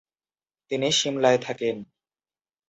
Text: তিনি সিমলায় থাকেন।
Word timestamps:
তিনি 0.71 0.89
সিমলায় 0.91 1.39
থাকেন। 1.41 1.75